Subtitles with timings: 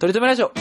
[0.00, 0.52] とりとめラジオ。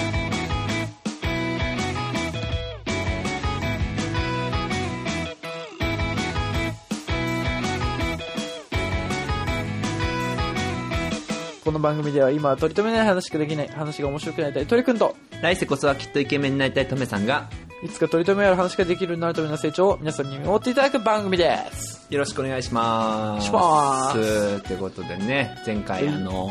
[11.63, 17.47] この番組では今は取り留めない話しかできない話が面白くなりたい鳥くんと来世こそはきっとイケメンになりたいトメさんが
[17.83, 22.07] いつか取り留めある話ができるようになるための成長を皆さんに見守っていただく番組です。
[22.09, 23.45] よろしくお願いします。
[23.45, 26.49] しますということでね、前回はいあの、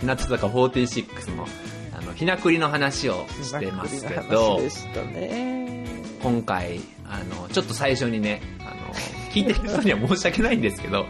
[0.00, 1.75] 日向坂46のあの、
[2.16, 5.84] ひなくりの話をしてますけど話、でしたね。
[6.22, 8.94] 今回、あの、ちょっと最初にね、あの、
[9.32, 11.06] 聞いてる人には申し訳ないんですけど、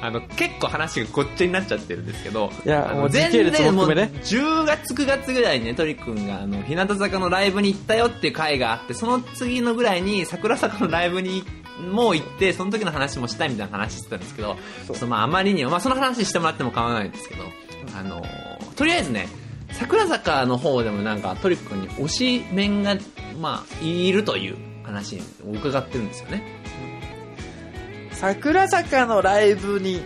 [0.00, 11.44] あの、結構話がごっちゃになっちゃってるんですけど、いやあの全然もう10月9月ぐらいにね、トリくんが、あの、日向坂のライブに行ったよっていう回があって、その次のぐらいに桜坂のライブに
[11.92, 14.56] もう行って、その時の話もしたいみたいな話してたんですけど、
[14.86, 17.44] そうちょっとまああまりにも、まあその話してもらっても構わないんですけど、
[17.96, 18.24] あの、
[18.76, 19.28] とりあえずね、
[19.72, 22.96] 桜坂の方でもなんかトリくんに推し面が、
[23.40, 26.42] まあ、いるという話を伺ってるんですよね。
[28.12, 30.02] 桜坂のライブに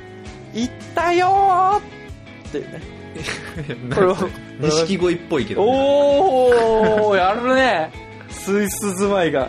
[0.52, 2.80] 行ったよーっていうね。
[3.94, 4.16] これを
[4.60, 7.90] 錦鯉っぽいけど、おー、やるね。
[8.30, 9.48] スイス住まいが。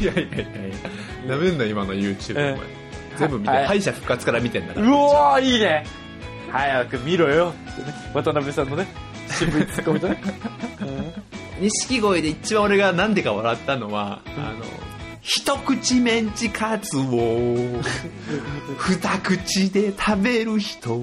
[0.00, 0.46] いやいやいやい
[1.26, 2.56] や、なめんな今の YouTube。
[3.18, 4.96] 全部見て、はい敗者復活から見てんだかうら。
[4.96, 5.84] おー、いいね。
[6.50, 7.50] 早く見ろよ。
[7.50, 7.54] ね。
[8.14, 8.86] 渡辺さんのね、
[9.32, 10.22] 渋いツッコミとね。
[11.60, 14.64] 錦鯉で一番俺がなんでか笑ったのは、あの、
[15.20, 17.02] 一口メンチカツを
[18.76, 21.02] 二口で食べる人っ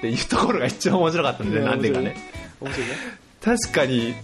[0.00, 2.16] ていうところが一番面白かったんで、なんでかね。
[2.60, 2.94] 面白いね。
[3.42, 4.14] 確かに、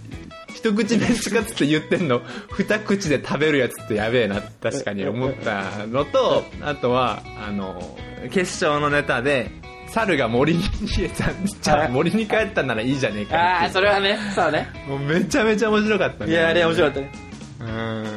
[0.55, 7.97] 一口メンチカツって言ってんの、二口で食べるやつってやべえな、確かに思ったのと、あとは、あの、
[8.31, 9.51] 決勝のネタで、
[9.89, 14.67] 猿が森に逃げたんじゃあ森に帰ったならいいじゃねえかあー、ってそれはね、そうね。
[14.87, 16.31] もうめちゃめちゃ面白かったね。
[16.31, 17.11] いや、あれ面白かったね。
[17.59, 17.63] う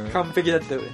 [0.09, 0.89] ん完璧だったよね。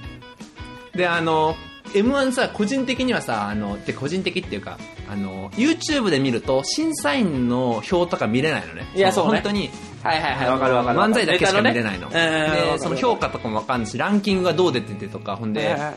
[0.94, 1.56] で、あの、
[1.92, 4.78] M1 さ、個人的にはさ、あの、で、個人的っていうか、
[5.10, 8.86] あの、YouTube で見ると、審査員の表とか見れないのね。
[8.94, 9.70] いやそうね本当に、
[10.02, 10.98] はいはいはい、わかるわかる。
[10.98, 12.08] 漫才だけしか見れないの。
[12.08, 15.94] ねうんで、その評価とかもわかんないし、ランキングがどう出ててとか、ほんで、はいはい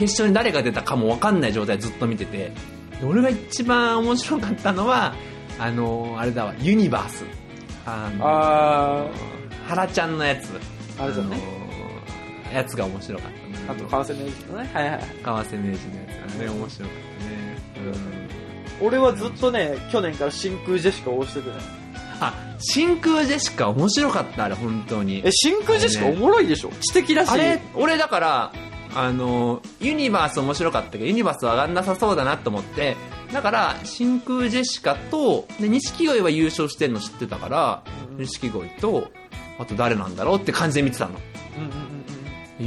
[0.00, 2.52] 決勝に誰が出たかもわかんない状態でずっと見てて、で
[3.04, 5.14] 俺が一番面白かったのは、
[5.58, 7.24] あの、あれだわ、ユニバース。
[7.86, 9.06] あの、あ
[9.66, 10.48] 原ちゃんのやつ。
[10.98, 11.36] あれだね
[12.48, 13.72] あのやつが面白かった。
[13.72, 14.70] ー、あと、川瀬名人のね。
[14.72, 15.00] はいはい。
[15.22, 17.56] 川瀬名人のやつあれ面白かったね。
[18.80, 18.86] うん。
[18.86, 21.56] 俺はずっとね、去年から真空ジェシカを推しててね。
[22.20, 25.22] あ、真空ジェシカ面白かった、あれ、本当に。
[25.24, 27.30] え、真空ジェシカおもろいでしょ知的だし。
[27.30, 28.52] あれ、俺だから、
[28.94, 32.96] あの、ユニバース面白かったけど、ユニバース上がんなさそうだなと思って、
[33.32, 39.10] だから、真空ジェシカと、で、錦鯉は優勝してんの知ってたから、うん錦鯉と、
[39.58, 41.12] あと誰なんだろうって感じで見てたの。
[41.56, 42.00] うんうんうん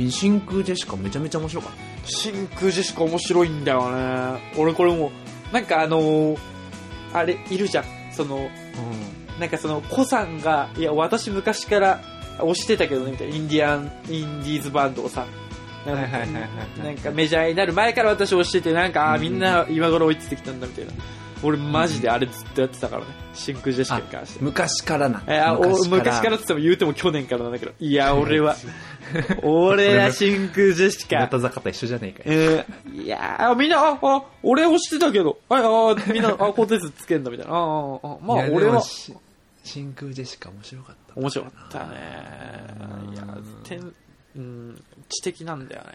[0.09, 1.71] 真空ジェシカめちゃめちゃ面白かっ
[2.05, 4.41] 真空ジェシカ面白いんだよね。
[4.57, 5.11] 俺これも
[5.51, 6.37] う、なんかあのー
[7.13, 7.85] あれ、いるじゃん。
[8.11, 8.49] その、
[9.35, 9.39] た。
[9.39, 12.01] なんかその、コさんが、いや、私昔から
[12.39, 13.35] 推してたけどね、みたいな。
[13.35, 15.25] インディアン、インディーズバンドをさ。
[15.85, 16.39] なんかはいはいはいは
[16.81, 20.91] いなんかメジャーになる前から私推してて、なんか、あーみんな今頃追いついてきたんだ、みたいな。
[21.45, 23.07] 俺マジであれずっとやってたからね。
[23.33, 24.43] 真空ジェシカに関して。
[24.43, 27.73] 昔からなんえあお昔からって言っても言うても去年からなんだけど。
[27.81, 28.55] いや、 俺は、
[29.41, 31.27] 俺は真空ジェシ日カ。
[31.27, 32.35] 向坂と一緒じゃねえかよ。
[32.37, 37.53] えー、いやー、みんな、あ、あ、俺推してたけど、あ、あ、みんな、あ、コンテンツつけんだ、みたいな。
[37.53, 38.81] ああ、あまあ、俺は
[39.63, 41.19] 真空ジェシカ面白かった。
[41.19, 41.85] 面白かったね。
[43.13, 43.23] いや、
[43.63, 43.93] てん、
[44.35, 45.89] うん、知的なんだよね。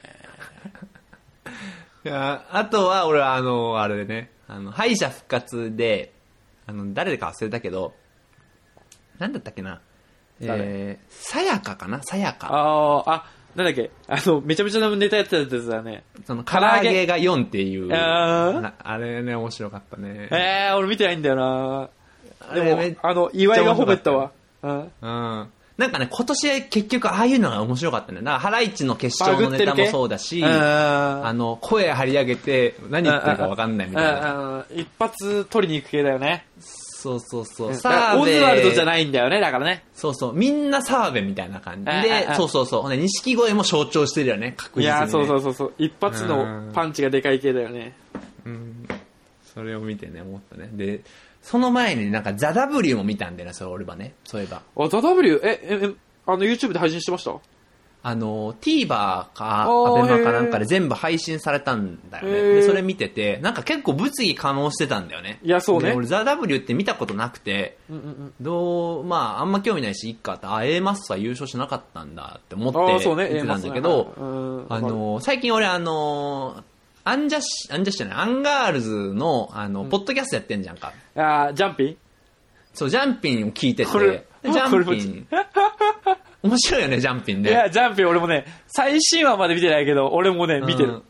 [2.04, 6.12] いやあとは、俺は、あの、あれでね、あの、敗者復活で、
[6.66, 7.94] あの、誰か忘れたけど、
[9.18, 9.80] なんだったっけな。
[10.40, 12.00] えー、さやかかな？
[12.04, 12.46] さやか。
[12.48, 13.26] ああ、あ、
[13.56, 16.04] なんだっけ、あの、めちゃめちゃなネタやってたやつだね。
[16.24, 17.92] その、唐唐揚げが4っていう。
[17.92, 20.28] ああれね、面白かったね。
[20.30, 21.90] えー、俺見てないんだよな。
[22.54, 24.30] でもあの、岩井が褒めたわ。
[24.62, 24.92] うん。
[25.02, 25.52] うん。
[25.78, 28.18] なんかね、今年結局ああいうのが面白かったね。
[28.18, 34.20] だから、ハライチの決勝のネタもそうだし、ああの、声張り上げて、何言ってるか分かんないみたいな。
[34.20, 34.64] な。
[34.74, 36.46] 一発取りに行く系だよね。
[36.60, 37.70] そうそうそう。
[37.70, 39.84] オズワルドじゃないんだよね、だからね。
[39.94, 40.32] そうそう。
[40.32, 42.82] みんな澤部みたいな感じあであ、あそうそうそう。
[42.82, 44.96] ほんで、錦鯉も象徴してるよね、確実に、ね。
[44.96, 45.74] いやー、そうそうそうそう。
[45.78, 47.94] 一発のパンチがでかい系だよね。
[48.44, 48.88] うん。
[49.54, 50.70] それを見てね、思ったね。
[50.72, 51.02] で、
[51.50, 54.12] その前になんか、ザ・ W も見たんだよね、それ俺はね。
[54.24, 54.60] そういえば。
[54.76, 55.94] あ、ザ・ W、え、え、え、
[56.26, 57.32] あの、YouTube で配信してました？
[58.00, 58.86] あの、TVer
[59.32, 62.32] か、アベマかなんかで全部配信されたんだよね。
[62.56, 65.40] で、それ見てて、なんか結構物議醸してたんだよね。
[65.42, 68.34] いやそうねで俺、ザ・ W って見たことなくて、うんうんうん。
[68.40, 73.30] どう、まあ、あんま興味ないし、いっかって、あ、A マッソは優勝しなかったんだって思ってそうね。
[73.32, 76.62] 見てたんだけど、ああの、最近俺あの、
[77.10, 80.92] アンジャッシュ、アンジャッシュじゃない、アンガールズの、あの、ポッドキャストやってんじゃんか。
[81.16, 81.96] あージャンピン？
[82.74, 85.26] そう、ジャンピンを聞いてて、これでジャンピン、
[86.42, 87.50] 面白いよね、ジャンピンね。
[87.50, 91.02] いや、ジャンピン俺もね、最新話まで見てないけど、俺もね、見てる。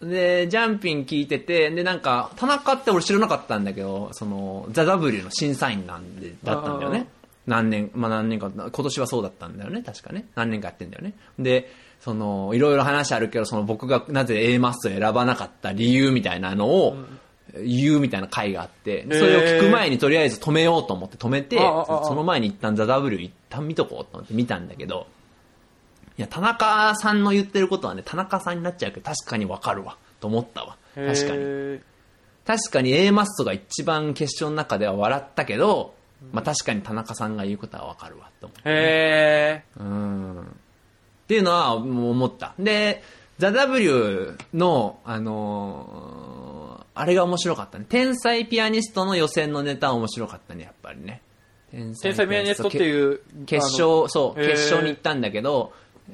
[0.00, 0.10] うん。
[0.10, 7.08] で、ジャンピン聞いてて、で、なんか、田中って俺知らなかったんだけど、その、ザ・ W の審査員なんで、だったんだよね。
[7.46, 10.26] 何年、まあ何年か、今年はそうだったんだよね、確かね。
[10.34, 11.14] 何年かやってんだよね。
[11.38, 11.70] で、
[12.04, 16.98] その、いろいろ話あるけど、その僕がなぜ A マスを選ばなかった理由みたいなのを、
[17.54, 25.06] 言うみたいな回があって、それを聞く前にとりあえず止めようと思って止めて、その前に一旦ザ・ W 一旦見とこうと思って見たんだけど、
[26.18, 30.76] いや、田中さんの言ってることはね、田中さんになっちゃうけど、確かにわかるわ、と思ったわ。
[30.94, 31.42] 確かに。
[31.74, 31.80] に。
[32.44, 35.94] 確かに A マストが一番決勝の中では笑ったけど、
[36.32, 39.82] まあ確かに田中さんが言うことはわかるわ、と思へう。
[39.82, 40.56] うん。
[41.24, 42.54] っていうのは思った。
[42.58, 43.02] で、
[43.38, 47.86] ザ・ W の、あのーあれが面白かったね。
[47.88, 51.22] 天才ピアニストの予選のネタは面白かったね、やっぱりね。
[51.72, 53.20] 天天才ピアニストってういう。
[53.46, 55.72] 決勝、そう、決勝に行ったんだけど、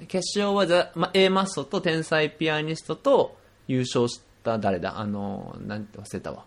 [0.08, 3.36] 決勝はザ、ま、A マッソと天才ピアニストと
[3.68, 4.98] 優勝した誰だ？
[4.98, 6.44] あの、なんて忘れたわ。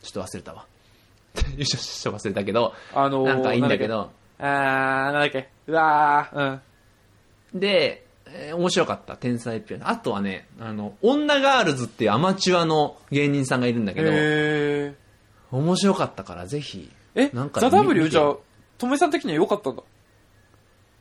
[0.00, 0.64] ちょっと忘れたわ。
[1.56, 5.48] 優勝した忘れたけど、あのーなんかいいんだけど、あー、なんだっけ？
[5.66, 6.60] うわー、うん。
[7.60, 9.90] で、えー面白かった、天才ピアニスト。
[9.90, 14.94] あとはね、あの、女ガールズっていうアマチュアの芸人さんがいるんだけど、へ
[15.52, 16.90] 面白かったからぜひ。
[17.14, 17.28] ー。
[17.28, 18.36] え、なんかザ・ W じゃあ、
[18.78, 19.82] とめさん的には良かったんだ。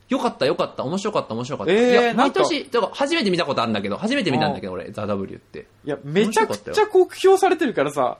[0.07, 1.73] よかったよかった、面白かった面白かった。
[1.73, 5.65] えーいや、毎年、だから初めて見たことあるんだけど、初めて見たんだけど、俺、ザ・ W って。
[5.83, 8.19] いや、めちゃくちゃ酷評されてるからさ、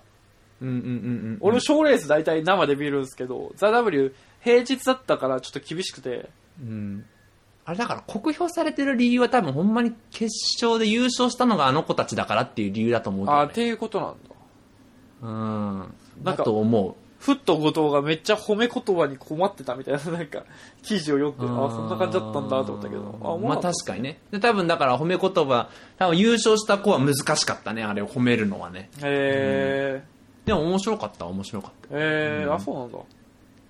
[0.62, 1.38] うんうんうんうん。
[1.42, 6.30] 俺も賞レース大体生で見るんですけど、ザ・ W 平日だったからちょっと厳しくて、
[6.60, 7.06] うん。
[7.66, 10.32] あれだから酷評されてる理由は多分ほんまに決
[10.64, 13.42] 勝で優勝したのがあの子たちだからっていう理由だと思うけど、ね。
[13.42, 14.18] あーっていうことなんだ。
[15.24, 15.80] うん。
[16.24, 20.44] なんかだと思ふっと後藤がめっちゃ褒め言葉に困ってたみたいな、 なんか、
[20.84, 21.66] 記事を読んで、う。
[21.66, 24.20] あそんな感じだったんだと思ったけど、あ、思まあ確かにね。
[24.30, 28.92] で、多分だから褒め言葉、多分優勝した子は難しかったね、あれを褒めるのはね。
[29.02, 29.08] た。
[29.08, 30.04] へ
[30.46, 31.96] でも面白かった、面白かった。
[31.96, 31.98] ー。
[31.98, 33.00] へー、あ、そうなんだ。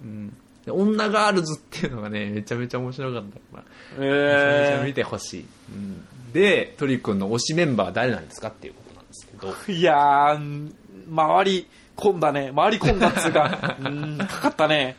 [0.01, 0.37] うん。
[0.65, 3.63] で、女ガールズっていうのがね、めちゃめちゃ面白かったか
[3.97, 3.99] ら。
[3.99, 5.45] めちゃめちゃ見へてほしい。
[5.69, 6.05] うん。
[6.33, 9.51] で、鳥くんの推しメンバーは誰なんですかっていうことなんですけど。
[9.51, 9.73] ー。
[9.73, 10.75] いやー、ん
[11.15, 12.51] 回り込んだね。
[12.55, 14.97] 回り込んだっつうか、 うん、かかったね。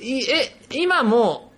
[0.00, 1.52] いえ、今も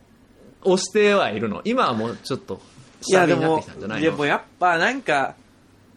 [0.63, 1.61] 推してはいるの？
[1.65, 2.61] 今はもうちょっと
[3.07, 5.35] いや、でも下火になってきたんじゃないいや、のもうやっぱなんか、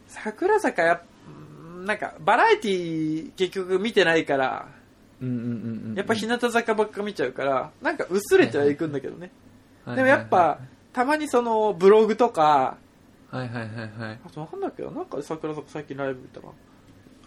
[0.08, 1.02] 桜坂やっ
[1.86, 4.68] なんか、バラエティ結局見てないから。
[5.96, 9.32] やっぱ日向坂ばっか見ちゃうから、なんか薄れてはいくんだけどね。
[9.86, 10.60] はいでもやっぱ、
[10.94, 12.78] たまにそのブログとか、
[13.30, 14.20] はいはいはいはい。
[14.26, 16.48] あとわかんないけど、なんか桜坂最近ライブ見たな。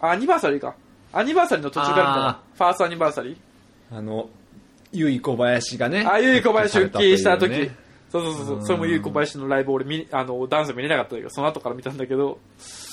[0.01, 0.75] あ、アニバーサリーか。
[1.11, 2.39] アニバーサリーの途中から見たなあ。
[2.53, 3.97] ファーストアニバーサリー。
[3.97, 4.29] あの、
[4.91, 6.05] ゆい小林がね。
[6.07, 7.51] あ、ゆい小林復帰した時。
[7.51, 7.75] ね
[8.11, 8.59] そうそうそうそうう。
[8.59, 12.39] んそれもゆい小林のライブ俺見、あの、ダンス見れなかったけど、その後から見たんだけど、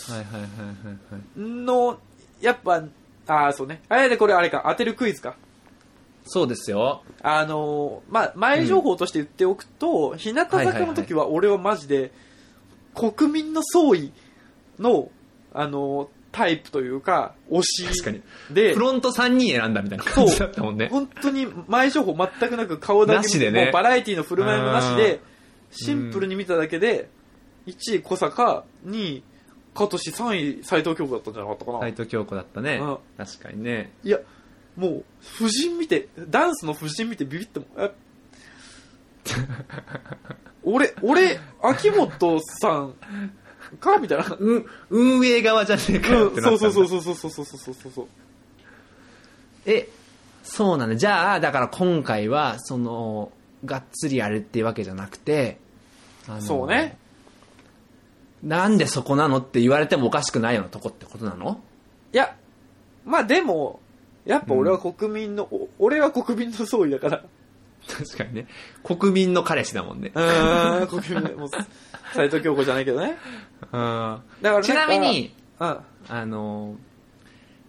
[0.09, 1.41] はいはいはいはいはい。
[1.41, 1.99] の、
[2.41, 2.83] やっぱ、
[3.27, 3.83] あ、そうね。
[3.89, 5.37] あれでこれあれか、当てるクイズか。
[6.25, 7.03] そうですよ。
[7.23, 12.13] あのーまあ、前情報として言っておくと、日向坂の時は俺はマジで、
[12.95, 14.13] 国民の総意
[14.79, 15.11] の、
[15.53, 18.23] あのータイプというか、推し確かに。
[18.51, 20.89] でフ、ロント3人選んだみたいな感じだったもんね。
[20.91, 25.21] 本当に前情報全くなく顔だけでねもうバラエティの振る舞いもなしでうん、
[25.73, 27.11] シンプルに見ただけで、
[27.67, 29.23] 1位小坂、2位
[29.75, 31.81] 香取、3位斎藤京子だったんじゃなかったかな。
[31.81, 32.99] 斎藤京子だったねうん。
[33.17, 33.93] 確かにね。
[34.05, 34.19] いや、
[34.77, 35.05] もう、
[35.37, 37.91] 夫人見て、ダンスの夫人見てビビっても、え？
[40.65, 42.95] 俺、俺、秋元さん
[43.81, 44.37] かみたいな。
[44.39, 48.07] うん、運営側じゃねえかよってなったんだそうそうそうそうそうそうそうそうそうそう。
[49.67, 49.89] え、
[50.43, 50.97] そうなんだ。
[50.97, 53.33] じゃあ、だから今回は、その、
[53.65, 55.59] がっつりやるっていうわけじゃなくて、
[56.29, 56.99] あのそうね。
[58.43, 61.61] なんでそこなのって言われてもおかしくないようなとこってことなの？
[62.13, 62.37] いや、
[63.05, 63.81] まあでも、
[64.25, 67.25] やっぱ俺は国民の、お俺は国民の総意だから。
[67.89, 68.47] 確かにね。
[68.85, 70.13] 国民の彼氏だもんね。
[70.15, 71.49] うーん、国民の、もう、
[72.15, 73.17] 斎藤京子じゃないけどね。
[73.73, 75.67] だからちなみ、に、うん。
[75.67, 76.77] あ、あの、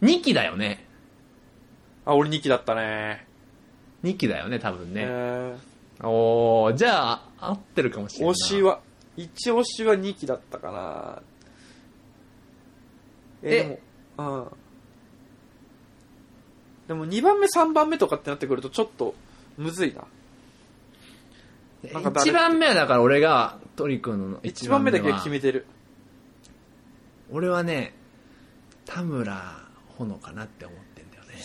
[0.04, 0.86] 2期だよね。
[2.06, 3.26] 俺2期だったね。
[4.04, 5.06] 2期だよね、多分ね。
[5.08, 5.56] え
[6.04, 8.34] おー、じゃあ、合ってるかもしれない。
[8.34, 8.82] 推しは、
[9.16, 11.22] 一推しは2期だったかな。
[13.44, 13.82] え、えで
[14.18, 14.48] も、うん。
[16.88, 19.16] でも2番目、3番目とかってなってくるとちょっと
[19.58, 20.06] むずいな。
[21.92, 25.66] なんか誰一番目はだから俺が鳥くんの1番目だけは決めてる。
[27.32, 27.94] 俺はね、
[28.86, 29.64] 田村
[29.98, 31.36] ほのかなって思ってんだよね。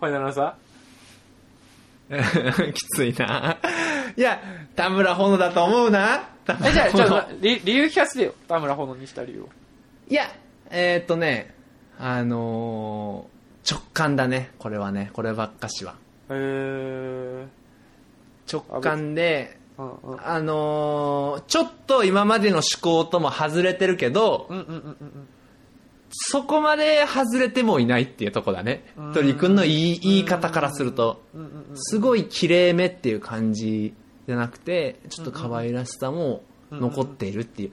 [0.00, 0.56] ファイナルアンサ
[2.74, 3.58] きついな。
[4.16, 4.40] いや、
[4.74, 6.28] 田村ほのだと思うな。
[6.64, 8.34] え、じゃあ、村ほのじゃあ、理理由聞かせてよ。
[8.48, 9.48] 田村炎にした理由を。
[10.08, 10.24] いや、
[10.70, 11.54] えー、っとね、
[11.98, 13.38] あのー
[13.70, 14.50] 直感だね。
[14.58, 15.10] これはね。
[15.12, 15.96] こればっかしは。
[16.30, 17.46] へー。
[18.50, 19.58] 直感で。
[19.76, 25.28] あのーちょっと今までの思考とも外れてるけど、うんうんうんうん
[26.10, 28.92] そこまで外れてもいないっていうとこだね。
[28.96, 29.12] うん。
[29.12, 31.22] 鳥くんの言い言い方からすると。
[31.74, 33.94] すごい綺麗めっていう感じ
[34.26, 37.72] じゃなくて、ちょっと可愛らしさも残っているっていう。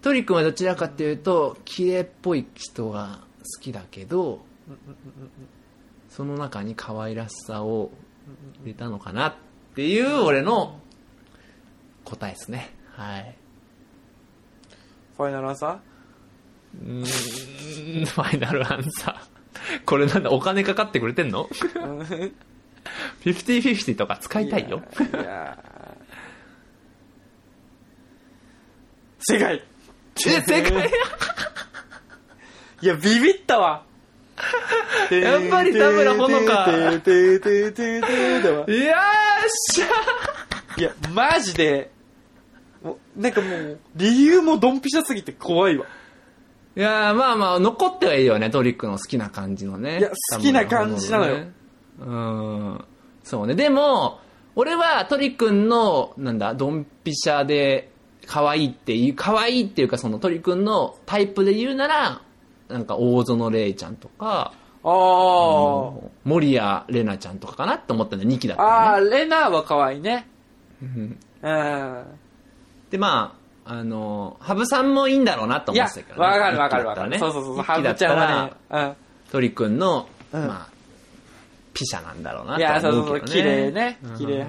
[0.00, 3.20] 鳥くんはどちらかっていうと、綺麗っぽい人が
[3.56, 4.40] 好きだけど、
[6.08, 7.90] その中に可愛らしさを
[8.62, 9.34] 入れたのかなっ
[9.74, 10.80] ていう俺の
[12.04, 12.74] 答えですね。
[12.92, 13.36] はい。
[15.16, 15.80] ファイナルアンサ
[16.74, 19.84] うーん、ファイナルアンサー。
[19.84, 21.46] これなんだ、お金かかってくれてんの？
[21.46, 22.32] ー
[23.24, 24.82] ?50-50 とか使いたいよ。
[25.00, 25.78] いやー
[29.20, 30.90] 正解え、正解？
[32.80, 33.82] いや、ビビったわ。
[35.10, 39.02] やっぱり田村ほのかててててててだわいやーっ
[39.74, 39.86] しゃ
[40.80, 41.90] いや、マジで、
[42.82, 45.86] もうなんかもう、理由もドンピシャすぎて怖いわ。
[46.76, 49.98] いやーまあまあ、残ってはいいよね、トリックの好きな感じのね。
[49.98, 51.52] いや好きな感じなのよね。
[52.00, 52.84] うん。
[53.24, 53.54] そうね。
[53.54, 54.20] でも、
[54.54, 57.90] 俺はトリくんの、なんだ、ドンピシャで、
[58.26, 62.22] 可愛いっていう、可愛いっていうかそのトリくんのタイプで言うなら、
[62.68, 64.52] なんか大園玲ちゃんとか、
[64.84, 66.08] あー。
[66.24, 69.06] 森谷玲奈ちゃんとかかなって思ったんだよ、2期だったね。
[69.06, 70.28] ー、レナは可愛いね。
[70.82, 72.04] うんうん。
[72.90, 73.37] で、まあ、
[73.70, 77.10] あの、ハブさんもいいんだろうなといや思ってたけ、ど、わかるわかるわかる。
[77.10, 78.52] ねそうそうそう、はね。
[78.70, 78.96] うん。
[79.30, 80.72] トリくんの、うんまあ、
[81.74, 83.42] ピシャなんだろうなといや、そうは思そうそう、うけどね。
[83.42, 84.16] 綺麗ねうん。
[84.16, 84.46] 綺麗。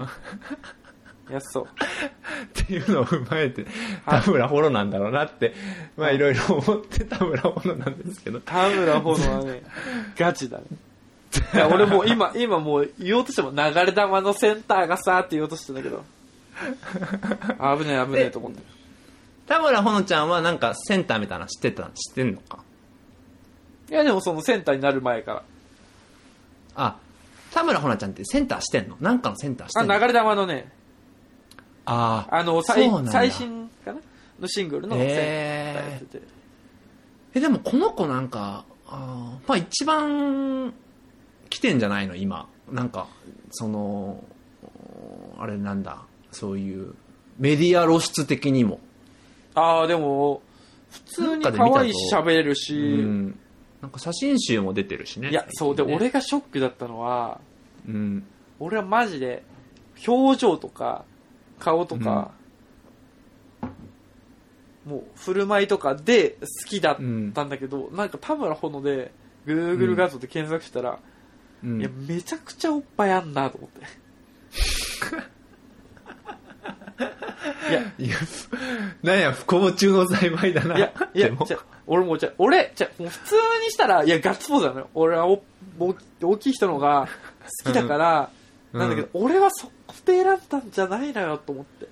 [1.29, 1.63] いや、そう。
[2.61, 3.65] っていうのを踏まえて、
[4.05, 5.53] 田村ホロなんだろうなって、
[5.97, 8.39] まあいろいろ思って田村ホロなんですけど。
[8.39, 9.63] 田村炎はね、
[10.17, 10.63] ガチだね。
[11.53, 16.05] いや、俺もう今、今もう言おうとしても流れ玉のセンターがさーって言おうとしてんだけど。
[17.77, 18.78] 危ねえ危ねえと思ってる。
[19.49, 22.59] 田村ほのちゃんはなんかセンターみたいなの知ってた、知ってんのか？
[23.89, 25.43] いや、でもそのセンターになる前から。
[26.75, 26.97] あ、
[27.51, 28.95] 田村ほなちゃんってセンターしてんの？
[29.01, 29.97] なんかのセンターしてあ、んの？
[29.97, 30.71] 流れ玉のね、
[31.85, 33.11] あーあの、最そうなんだ。
[33.11, 33.99] 最新かな？
[34.39, 36.23] のシングルのセンターやってて。
[37.33, 40.71] え、でもこの子なんか、あーまあ一番
[41.49, 42.15] 来てんじゃないの？
[42.15, 42.47] 今。
[42.71, 43.07] なんか、
[43.49, 44.23] その、
[45.39, 46.93] あれなんだ、そういう、
[47.39, 48.79] メディア露出的にも。
[49.55, 50.41] ああ、でも、
[50.89, 53.39] 普通に可愛いし喋れるし、うん。
[53.81, 55.29] なんか写真集も出てるしね。
[55.29, 57.39] いや、そう、で、ね俺がショックだったのは、
[57.87, 58.23] うん。
[58.59, 59.43] 俺はマジで、
[60.07, 61.05] 表情とか、
[61.59, 62.31] 顔とか、
[64.85, 67.01] もう、振る舞いとかで好きだった
[67.43, 69.11] んだけど、なんか田村ほので、
[69.45, 70.99] Google 画像で検索したら、
[71.63, 73.85] うんいや、めちゃくちゃおっぱいあんなと思って。
[77.69, 78.15] いや、いや、
[79.03, 80.77] なんや、不幸中の幸いだな。
[80.77, 81.29] いや、いや
[81.87, 84.89] 俺も、じゃ俺、じゃもう普通にしたら、いや、ガッツポーズなのよ。
[84.93, 85.41] 俺はお
[85.79, 87.07] 大き大きい人のが
[87.63, 88.29] 好きだから、
[88.73, 91.87] うんなんだけど、俺はそこで選んだんじゃないのよ、と思って。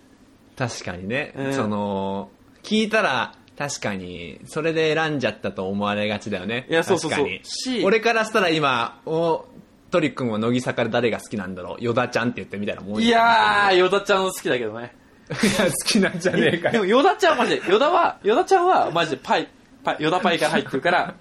[0.56, 2.30] 確かにね、うんその、
[2.62, 6.68] 聞いたら、確かに、それで選んじゃったと思われがちだよね。
[6.70, 9.46] いやそうそうそう確かにし俺からしたら今、お、
[9.90, 11.84] トリ君は乃木坂で誰が好きなんだろう？
[11.84, 14.94] ヨダちゃんって言ってみたいなもんいやー、ヨダちゃん好きだけどね。
[15.30, 16.72] いや、好きなんじゃねえかよ。
[16.74, 19.48] でも、ヨダちゃんはマジで、ヨダは、ヨダちゃんはマジでパイ、
[19.84, 21.16] パイ、ヨダパイから入ってるから、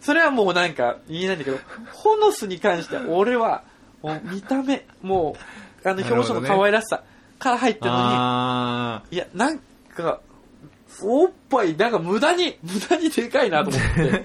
[0.00, 1.58] それはもうなんか言えないんだけど、
[1.92, 3.64] ホノスに関しては俺は、
[4.02, 5.36] もう見た目、も
[5.84, 7.02] う、あの表情の可愛らしさ
[7.38, 9.58] から入ってるのに、あいや、なん
[9.94, 10.20] か、
[11.02, 13.88] おっぱい、なんか無駄に、無駄にでかいなと思って。
[14.02, 14.24] ー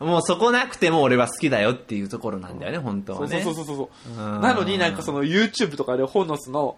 [0.04, 3.42] もうそこなくても俺は好きだよっていうところなんだよね、本当そうはね。
[3.42, 4.22] そうそうそうそう。
[4.22, 6.76] うんなのになんかその YouTube とかでホノスの、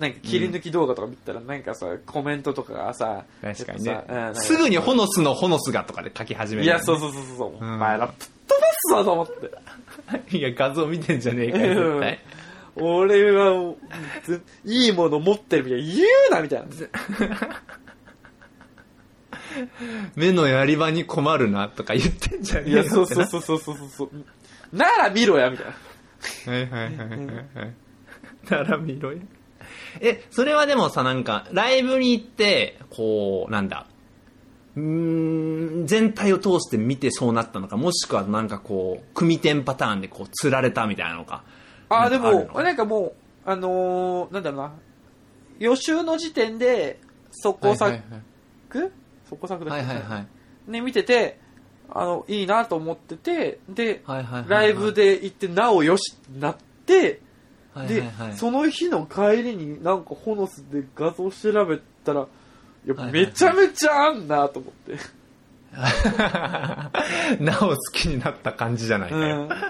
[0.00, 4.02] なんか切り抜き動画とか見たら、なんかさ、コメントとかがさ、確かにね
[4.32, 7.54] すぐにホノスのホノスがとかで書き始める、いや、そうそうそうそう。
[7.56, 9.26] おうん前らぶっ飛ばすぞと思っ
[10.30, 10.38] て。
[10.38, 12.18] いや、画像見てんじゃねえかよ、絶対。
[12.76, 13.74] 俺は
[14.64, 15.86] いいもの持ってるみたいな。
[15.86, 16.66] 言うなみたいな。
[20.16, 24.10] 目のやり場に困るなとか言ってんじゃねいや、えよってなそうそうそうそうそうそう。
[24.72, 25.72] なら見ろや、みたいな。
[26.52, 27.74] はいはいはいはいはい。
[28.48, 29.18] なら見ろよ。
[30.00, 33.86] え、それはでもさ、なんか、ライブに行って、こう、なんだ、
[34.76, 41.42] うーん、全体を通して見てそうなったのか、もしくはなんかこう、組点パターンでこう、釣られたみたいなのか。
[41.88, 42.72] あ、でもな？
[42.72, 43.12] んかもう、
[43.44, 44.72] あのー、なんだろうな。
[45.58, 47.00] 予習の時点で、
[47.32, 48.02] 速攻作、はい
[49.28, 49.84] 速攻作だっけ？
[49.86, 50.02] はいはい。
[50.02, 50.18] はいは
[50.68, 50.70] い。
[50.70, 51.38] ね、見てて、
[51.92, 57.20] あの、いいなと思ってて、で、はいはいはいはいライブ、で行って、なおよしってなって、で
[57.74, 62.26] はいはいはい、その日の帰りになんかホノスで画像調べたら、
[62.84, 64.96] いやはいはいめちゃめちゃあんなと思って。
[67.40, 69.42] なお好きになった感じじゃないかよ。
[69.42, 69.48] うん。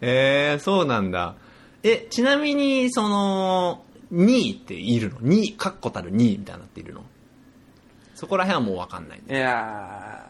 [0.00, 1.34] えー、そうなんだ。
[1.82, 7.04] え、ちなみに、その、2位っているの ?2 位、確固たる2位みたいになっているの？
[8.14, 9.20] そこら辺はもうわかんない。
[9.28, 10.24] いや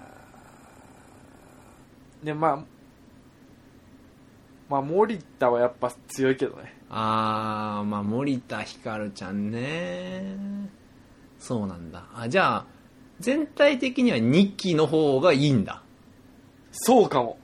[2.23, 2.59] ーで、まあ、
[4.69, 6.75] まあ、森田はやっぱ強いけどね。
[6.91, 10.37] あー、まあ、森田ひかるちゃんね。
[11.39, 12.05] そうなんだ。
[12.15, 12.67] あ、じゃあ、
[13.21, 15.83] 全体的には2期の方がいいんだ。
[16.73, 17.39] そうかも。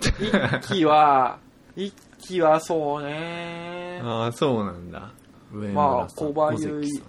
[0.00, 1.38] 一期は、
[1.76, 4.00] 一期はそうね。
[4.02, 5.12] あー、そうなんだ。
[5.52, 7.02] 上まあ村さん小林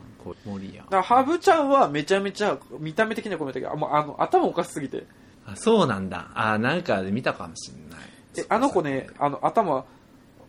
[0.46, 5.06] 森谷だハブちゃんはめちゃめちゃ、見た目的にはごめんだけど、あもうあの、頭おかしすぎて。
[5.46, 6.30] あ、そうなんだ。
[6.36, 8.00] あー、なんかで見たかもしんない。
[8.38, 9.86] え、あの子ね、あの、頭、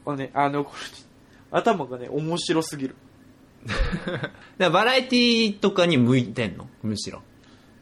[0.06, 0.72] あね、あの子、
[1.50, 2.96] 頭がね、面白すぎる。
[3.66, 6.68] だからバラエティとかに向いてんの？
[6.82, 7.22] むしろ。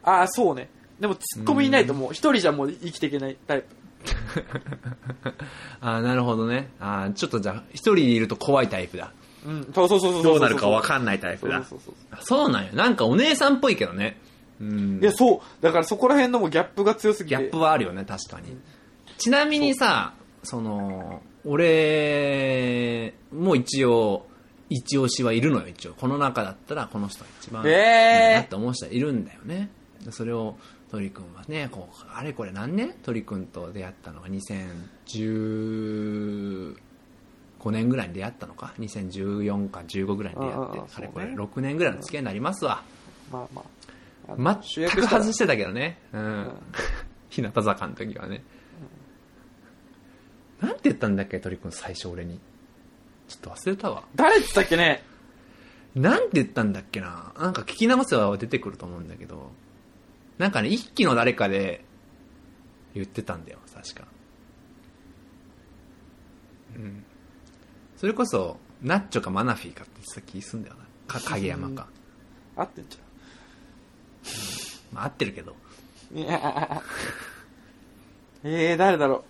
[0.03, 0.69] ああ、そうね。
[0.99, 3.65] でも、ツッコミいないともう、一人じゃもう生きていけないタイプ。
[5.81, 6.69] あーなるほどね。
[6.79, 9.11] あーちょっとじゃあ、一人いると怖いタイプだ。
[9.45, 10.23] うん、そうそうそう。
[10.23, 11.63] どうなるかわんかんないタイプだ。
[11.63, 12.73] そうそうそうなんよ。
[12.73, 14.19] なんかお姉さんっぽいけどね。
[14.59, 14.99] うん。
[15.01, 15.63] いや、そう。
[15.63, 17.35] だからそこら辺のもうギャップが強すぎて。
[17.37, 18.55] ギャップはあるよね、確かに。
[19.21, 24.25] ちなみにさ、その、俺、もう一応、
[24.67, 25.93] 一押しはいるのよ、一応。
[25.93, 29.69] この中だったら、この人が一番、えーいいなって思う人はいるんだよね。
[30.03, 30.57] でそれを、
[30.89, 32.95] 鳥くんはね、こう、あれこれ何年？
[33.03, 36.75] 鳥くんと出会ったのが2015
[37.69, 42.81] 年ぐらいに出会ったのか ?2014 か15ぐらいに出会って、あれこれそうね6年ぐらいの付き合いになりますわ。
[43.31, 43.65] まあまあ。
[44.37, 44.55] 全
[44.89, 45.99] く外してたたけどね。
[46.11, 46.51] うん。
[47.29, 48.43] 日向坂の時はね。
[50.61, 52.39] なんて言ったんだっけ、鳥くん最初俺に。
[53.27, 54.03] ちょっと忘れたわ。
[54.15, 55.03] 誰って言ったっけね？
[55.95, 57.33] なんて言ったんだっけな？
[57.39, 59.51] なんか聞き直せば出てくると思うんだけど。
[60.37, 61.83] なんかね、一期の誰かで
[62.93, 64.07] 言ってたんだよ、確か。
[66.75, 67.03] うん。
[67.97, 70.85] それこそ、ナッチョかマナフィーかって言ってた気すんだよな。
[71.07, 71.87] か、影山か。
[72.55, 72.97] 合ってんじ
[74.91, 75.55] まあ合ってるけど。
[76.11, 76.17] ゃん。
[76.17, 76.81] いや
[78.43, 79.23] えー、誰だろ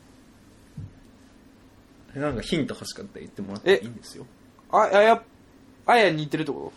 [2.16, 4.26] なんかヒント欲しかったら言ってもらっていいんですよ。
[4.72, 4.76] う。
[4.76, 5.24] あ、あや、
[5.86, 6.74] あやに似てるってこ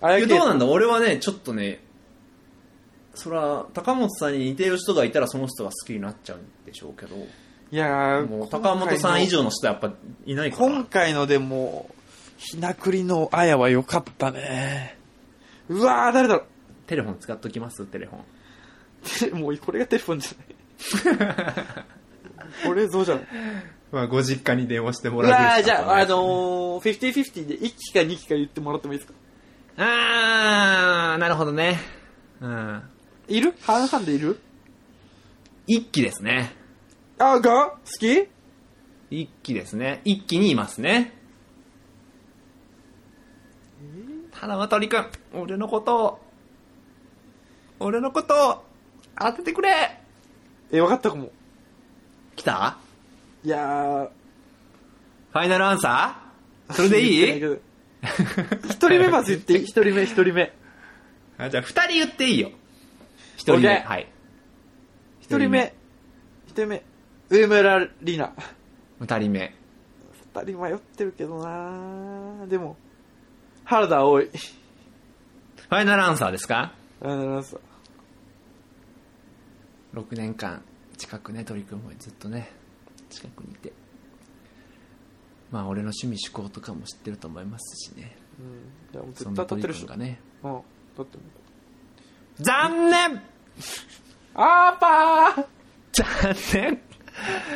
[0.00, 0.06] と？
[0.06, 0.66] あやいやどうなんだ？
[0.66, 1.80] 俺はね、ちょっとね、
[3.14, 9.92] そら、高本さんに似てる人がいたらその人が好きになっちゃうんでしょうけど、いやーもう高本さん以上の人はやっぱ
[10.26, 10.66] いないから。
[10.68, 11.90] 今回のでも、
[12.36, 14.98] ひなくりのあやは良かったね。
[15.68, 16.44] うわー、誰だろ
[16.86, 17.86] テレフォン使っときます？
[17.86, 18.20] テレフォン。
[19.38, 19.40] う。
[19.40, 21.26] もうこれがテレフォンじゃない。
[22.66, 23.24] これぞじゃない。
[23.94, 29.14] まあ、ご実家に電話してもうわー、じゃあ、あのー、50-50で1期か2期か言ってもらってもいいですか？
[29.76, 31.78] あー、なるほどね。
[32.40, 32.82] うん。
[33.28, 33.54] いる？
[33.62, 34.40] 半々でいる？
[35.68, 36.56] 一期ですね。
[37.20, 37.66] あ、が？
[37.70, 38.28] 好き？
[39.10, 40.00] 一期ですね。
[40.04, 41.12] 一期にいますね。
[44.32, 46.20] 花輪鳥くん、俺のことを、
[47.78, 48.64] 俺のことを
[49.16, 50.00] 当ててくれ
[50.72, 51.30] え、分かったかも。
[52.34, 52.78] 来た？
[53.44, 54.08] いやー。
[55.32, 56.72] ファイナルアンサー？
[56.74, 57.42] それでいい？
[58.70, 59.64] 一人目まず言っていい？
[59.66, 60.52] 一人目、一人目。
[61.38, 62.50] あじゃあ二人言っていいよ。
[63.36, 63.78] 一人目。
[63.80, 64.08] はい。
[65.20, 65.74] 一人目。
[66.46, 66.82] 一人目。
[67.30, 68.32] 上村里奈。
[69.00, 69.54] 二人目。
[70.34, 72.76] 二人迷ってるけどなでも、
[73.64, 74.26] 原田葵。
[74.26, 76.72] ファイナルアンサーですか？
[77.02, 77.56] あのさ
[79.94, 80.62] ?6 年間
[80.96, 82.50] 近くね、鳥くんもずっとね、
[83.14, 83.72] 近くにいて。
[85.50, 88.16] まあ俺の趣味趣向とかも知ってると思いますしね。
[88.40, 88.94] うん。
[88.94, 89.80] いや、もう絶対当たってるし。
[89.80, 90.20] 鳥くんがね。
[90.42, 90.52] うん。
[90.52, 90.60] だ
[91.02, 91.18] って。
[92.40, 93.22] 残念
[94.34, 95.46] あーぱー
[95.92, 96.34] 残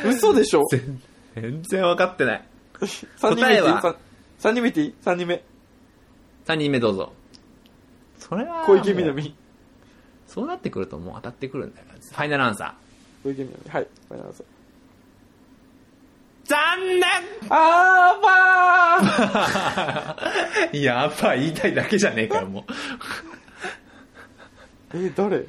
[0.03, 0.63] 念嘘でしょ？
[0.71, 1.01] 全
[1.35, 2.47] 全然分かってない。
[2.79, 3.97] ?3 人答えは
[4.39, 5.43] ?3 人目いっていい ?3 人目。
[6.45, 7.11] 3人目どうぞ。
[8.17, 8.63] それは。
[8.65, 9.35] 小池みなもうみ。
[10.27, 11.87] そうなってくるともう当たってくるんだよ。
[11.89, 12.75] ファイナルアンサ
[13.23, 13.69] 小池みなみ。
[13.71, 13.87] はい。
[14.07, 14.58] ごめんなさいー。
[16.49, 17.03] 残念
[17.51, 18.21] あー
[19.45, 20.17] ば
[20.73, 22.65] いや、やっぱ言いたいだけじゃねえかよ、も
[24.91, 24.97] う。
[24.97, 25.45] ー え、誰？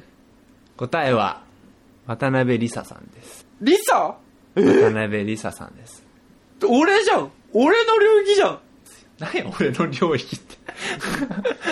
[0.77, 1.41] 答えは、
[2.05, 3.47] 渡辺梨沙さんです。
[3.61, 4.15] リサ
[4.53, 6.03] 渡辺梨沙さんです。
[6.69, 8.59] 俺じゃん俺の領域じゃん
[9.17, 10.57] 何や、俺の領域って。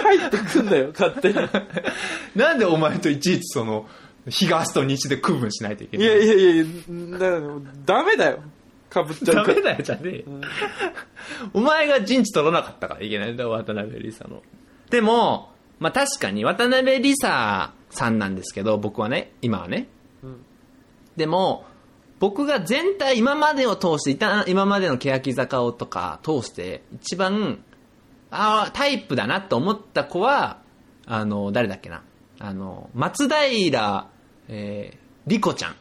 [0.02, 1.36] 入ってくんだよ、勝手に。
[2.36, 3.88] なんでお前といちいちその、
[4.28, 6.66] 東と西で区分しないといけいないやいやいやいや、
[7.20, 7.40] だ
[7.86, 8.40] ダメだよ。
[8.90, 9.62] かぶっちゃうからダメ。
[9.62, 10.24] だよ、じゃねえよ。
[11.54, 14.42] お前が陣地取らなかったからいけないんだよ、渡辺梨沙の。
[14.90, 19.88] でも、まあ確かに渡辺梨沙さんなんですけど、僕はね、今はね。
[20.24, 20.46] うん
[21.16, 21.66] でも、
[22.20, 27.64] 僕が全体、今までを通していた、今までの欅坂をとか通して、一番、
[28.32, 30.60] ああ、タイプだなと思った子は、
[31.06, 32.04] あの、誰だっけな。
[32.40, 34.08] あの、松平、
[34.48, 34.98] えー、
[35.28, 35.76] 莉子ちゃん。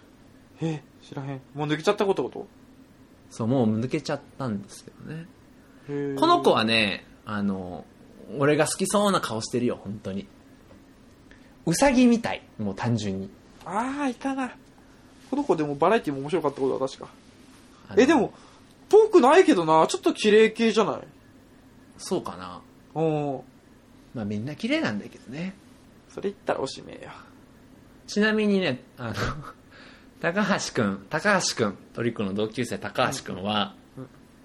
[0.60, 1.40] え、知らへん。
[1.54, 2.46] もう抜けちゃったことこと？
[3.30, 5.26] そう、もう抜けちゃったんですけどね。
[6.18, 7.84] この子はね、あの、
[8.38, 10.26] 俺が好きそうな顔してるよ、本当に。
[11.66, 13.30] うさぎみたい、もう単純に。
[13.64, 14.52] ああ、いたな。
[15.30, 17.08] この子でもバラエティも面白かったことは確か。
[17.96, 18.32] え、でも、
[18.88, 19.86] 遠くないけどな。
[19.86, 20.98] ちょっと綺麗系じゃない？
[21.98, 22.60] そうかな。
[22.94, 23.40] うん。
[24.14, 25.54] まあみんな綺麗なんだけどね。
[26.08, 27.14] それ言ったらおしめや。
[28.06, 29.14] ちなみにね、あの、
[30.20, 33.74] 高橋くん、高橋くん、トリックの同級生高橋くんは、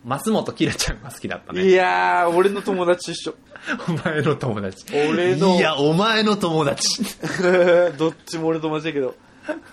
[0.06, 1.72] 松本きらちゃんが好きだったいね。
[1.72, 3.36] やー、俺の友達一緒。
[3.88, 4.86] お前の友達。
[5.10, 7.02] 俺のいや、お前の友達。
[7.98, 9.16] どっちも俺の友達だけど。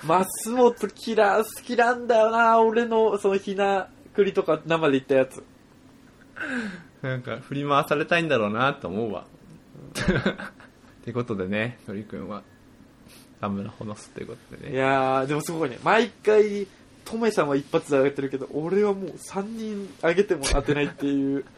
[0.05, 2.61] 松本キラー好きなんだよな。
[2.61, 5.43] 俺の、そのひな栗とか生で言ったやつ。
[7.03, 9.25] なんか振り回されたいんだろうなと思うわ。
[10.01, 12.43] ってことでね、トリくんは、
[13.41, 14.79] 田村ほのすってことでいね。
[14.79, 15.79] やー、でもすごいね。
[15.83, 16.67] 毎回、
[17.05, 21.45] トメさんは一発で上げてるけど、俺はもう3人上げても当てないっていう。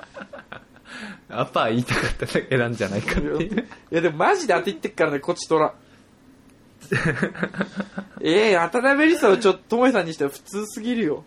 [1.28, 3.60] アパー言いたかっただけなんじゃないかっていう。
[3.90, 5.74] いや、でもマジで当ていってっからね、こっちとら。
[8.20, 11.24] え えー、渡辺梨沙はちょっと、トメさんにしては普通すぎるよ。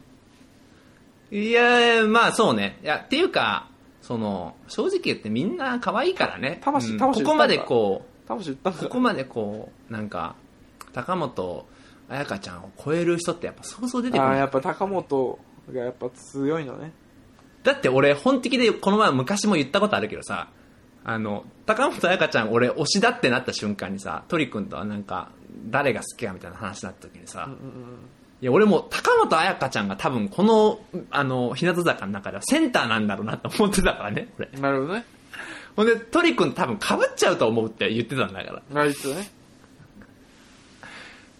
[1.31, 2.79] いや、まあそうね。
[2.83, 3.67] いや、っていうか、
[4.01, 6.55] その、正直言ってみんな可愛いからね。
[6.57, 10.35] うん魂魂ここまでこ魂言ったんここまでこう、なんか、
[10.95, 11.65] 高本
[12.07, 15.39] 彩香ちゃんを超える人ってやっぱ想像出てくるああ、やっぱ高本
[15.73, 16.93] がやっぱ強いのね。
[17.63, 20.49] だって俺本的でこの前昔も言ったことあるけどさ
[21.03, 25.31] あの高本彩香ちゃん俺推しだってなった瞬間にさ鳥くんとはなんか
[25.67, 27.49] 誰が好きかみたいな話になった時にさ、
[28.41, 30.79] いや俺も高本彩香ちゃんが多分この
[31.09, 35.05] あの日向坂の中ではセンターなんだろうなと思ってたからね俺なるほどね。
[35.75, 39.27] ほんで鳥くん多分かぶっちゃうと思うって言ってたんだからあいつね。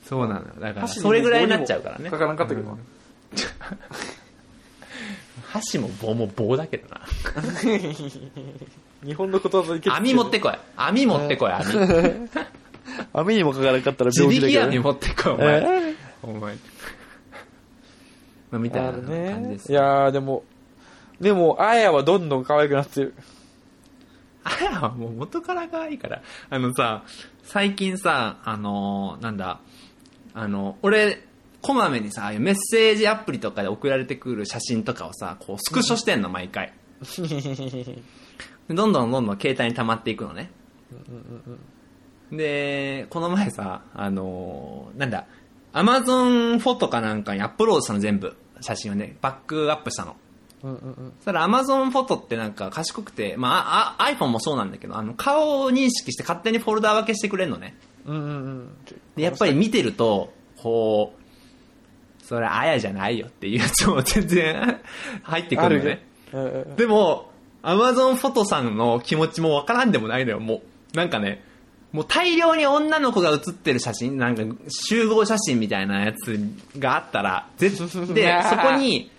[0.08, 2.78] そうなのよだから箸にもそれぐらいになっちゃうからねかからんかったけど
[5.48, 7.02] 箸も棒も棒だけどな
[9.04, 11.64] 日本のことわざいけ網持ってこい網持ってこい網
[13.14, 14.80] 網にもかからんかったら自病気だけど、力網ね。
[14.80, 16.56] 持ってこいお前えお前。
[18.52, 19.60] まあ、みたいなあるね感じで。
[19.60, 19.72] す。
[19.72, 20.44] いやー、でも、
[21.20, 23.14] でも、あやはどんどん可愛くなってる。
[24.44, 26.22] あやはもう元から可愛いから。
[26.50, 27.04] あのさ、
[27.44, 29.60] 最近さ、あのーなんだ、
[30.36, 31.24] あの、俺、
[31.62, 36.74] こまめにさ、あメッセージアプリとかで送られてくる写真とかをさ、こう、スクショしてんの、毎回。
[38.70, 40.52] どんどんどんどん携帯に溜まっていくのね。
[42.32, 45.26] で、この前さ、あのなんだ、
[45.72, 50.16] アマゾンフォトかなんかにアップロードしたの全部、写真をね、バックアップしたの。
[50.62, 57.78] そしたら Amazon フォトってなんか賢くて、まあ、あ iPhone もそうなんだけど、あの、顔を認識して勝手にフォルダ分けしてくれるのね。
[58.06, 58.70] うんうんうん。
[59.16, 61.14] で、やっぱり見てると、こ
[62.22, 64.80] う、それあやじゃないよっていうやつも全然
[65.24, 66.06] 入ってくるのね。
[66.34, 70.62] うんうんうんでも、Amazon フォトさんの気持ちもわからんでもないのよ、も
[70.94, 70.98] う。
[70.98, 71.44] なんかね、
[71.92, 76.38] もう大量に女の子が写ってる写真、なんか集合写真みたいなやつ
[76.78, 77.76] があったら、ぜで、
[78.50, 79.10] そこに、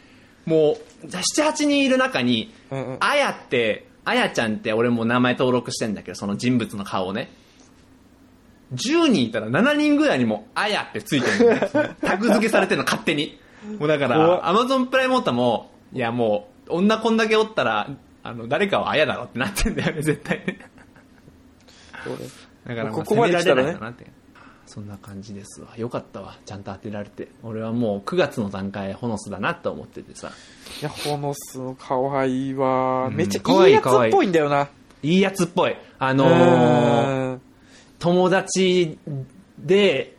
[0.44, 7.30] もう、7、8人いる中に、うんうんあやって、あやちゃんって俺も名前登録してんだけど、その人物の顔をね。
[8.74, 13.38] 10人いたら7人ぐらいにも、あやってついてるの タグ付けされてるの勝手に。
[13.78, 17.90] もうだから、アマゾンプライムオータも、いやもう、女こんだけおったら、
[18.22, 20.58] あの、誰かはあやだろってなってんだよね、絶対ね。
[22.66, 24.06] だから、ここまでかなって。
[24.66, 25.68] そんな感じですわ。
[25.76, 26.36] よかったわ。
[26.44, 27.28] ちゃんと当てられて。
[27.44, 30.32] 俺はもう9月の段階、ホノスだなと思っててさ。
[30.80, 33.06] いや、ホノスの可愛いわ。
[33.06, 34.68] うんめっちゃいいいやつっぽいんだよな。
[35.02, 35.76] いいやつっぽい。
[36.00, 37.38] あうのー、
[38.06, 39.00] 友達
[39.58, 40.16] で、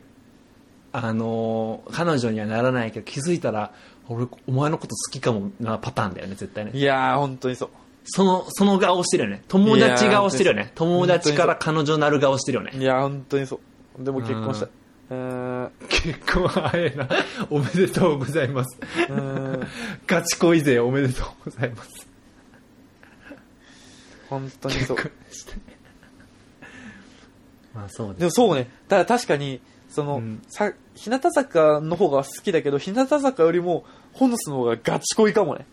[0.92, 3.72] あのー彼女にはならないけど気づいたら、
[4.10, 6.72] 俺、お前のこと好きかもなパターンだよね、絶対ね。
[6.74, 7.70] いやー、本当にそう。
[8.04, 9.42] その、その顔してるよね。
[9.48, 10.74] 友達顔してるよね。
[10.76, 12.72] 友達から彼女なる顔してるよね。
[12.74, 13.62] いや、本当にそ
[13.98, 14.04] う。
[14.04, 14.68] でも結婚した。
[15.88, 17.08] 結婚早いな。
[17.50, 18.78] おめでとうございます。
[20.06, 22.08] ガチ恋勢おめでとうございます。
[24.30, 24.98] 本当にそう。
[25.32, 25.77] して。
[27.78, 28.20] まあそうです。
[28.20, 28.72] でもそうね。
[28.88, 35.66] だから確かに、その、うんさ、日向坂の方が好きだけど、日向坂よりも、ホノスの方がガチ恋かもね。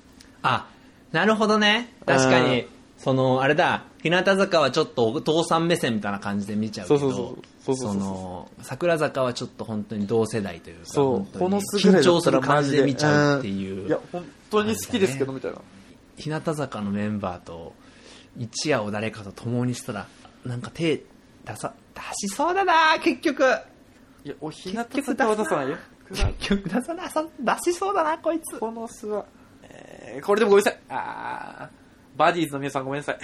[0.42, 0.68] あ、
[1.12, 1.94] なるほどね。
[2.04, 2.66] 確かうんに、
[2.98, 13.88] その、あれだ、日向坂はちょっとお父さん目線みたいな感じで見ちゃうけど、そうそうそうそうそうそうそうの、桜坂はちょっと本当に同世代というか、そう本当にこのすぐらいだったら緊張する感じで見ちゃうっていう。
[13.88, 15.58] いや、本当に好きですけど、みたいな。
[16.16, 17.72] 日向坂のメンバーと
[18.38, 20.06] 一夜を誰かと共にしたら
[20.44, 21.02] なんか手
[21.44, 23.42] 出さ出しそうだな結局。
[24.24, 25.76] いや、お日向坂は出さないよ。
[26.10, 28.58] 結局出さなさ出しそうだなこいつ。
[28.58, 29.24] ホノスは、
[29.62, 30.80] えー、これでもごめんなさい。
[30.88, 33.18] あー、バディーズの皆さんごめんなさい。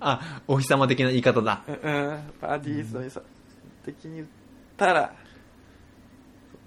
[0.00, 1.62] あお日様的な言い方だ。
[1.66, 3.22] うん、うんバディーズの皆さん。
[3.84, 4.26] 的に言っ
[4.76, 5.12] たら、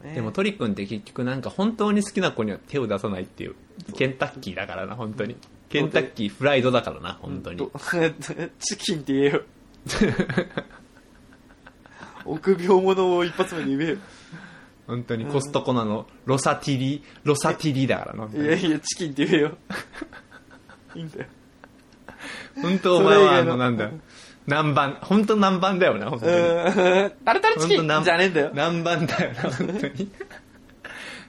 [0.03, 0.13] ね。
[0.15, 3.55] でもトリ君って結局なんか本当に好きな子には手を出さないっていう
[3.95, 5.37] ケンタッキーだからな本当に。
[5.69, 7.63] ケンタッキーフライドだからな本当に。
[7.63, 7.69] うん。
[7.69, 7.79] と
[8.59, 9.41] チ キンって言えよ。
[12.25, 13.97] 臆病者を一発目に言えよ。
[14.87, 19.57] 本当にコストコナのロサティリロサティリだからないやいや、チキンって言えよ。
[20.95, 21.25] いいんだよ。
[22.61, 23.89] 本当お前はあののなんだ
[24.45, 27.11] 南蛮本当南蛮だよな本当うに。
[27.25, 28.49] タルタルチキンじゃねえんだよ。
[28.53, 30.11] 南蛮だよな、本当に。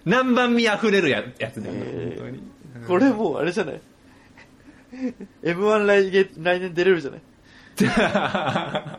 [0.05, 2.43] 南蛮味あふれるややつだよな、えー本当に。
[2.89, 3.81] これもうあれじゃない
[5.45, 7.21] ?M1 来月来年出れるじゃない？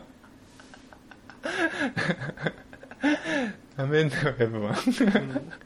[3.76, 4.78] ダメだよ、やっぱ。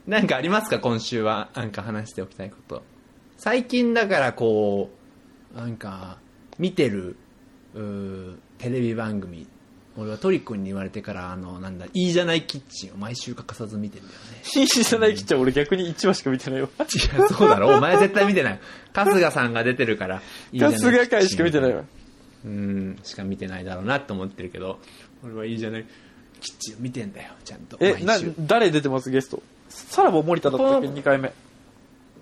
[0.06, 1.50] なんかありますか、今週は。
[1.54, 2.82] なんか話しておきたいこと。
[3.36, 4.90] 最近だからこ
[5.54, 6.18] う、なんか、
[6.58, 7.16] 見てる、
[8.58, 9.46] テレビ番組。
[9.96, 14.42] 俺はトリ君に言われてから、あの、なんだ、いいじゃないキッチンを毎週欠かさず見てんだよね。
[14.56, 16.70] いいじゃないきっちゃ俺逆に1話しか見てないよ。
[16.78, 18.60] いや、そうだろお前絶対見てない。
[18.92, 20.22] 春日さんが出てるから。
[20.52, 21.84] いいじゃない春日会しか見てないわ。
[22.44, 24.78] うん、しか見てないだろうなって思ってるけど、
[25.24, 25.86] 俺はいいじゃない。
[26.40, 27.76] キッチンを見てんだよ、ちゃんと。
[27.80, 29.42] え、な誰出てますゲスト？
[29.68, 30.88] さらば森田だったっけ？
[30.88, 31.32] こ ?2 回目。